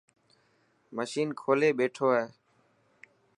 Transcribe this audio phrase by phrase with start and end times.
[0.95, 2.25] مشِن کولي ٻيٺو هي.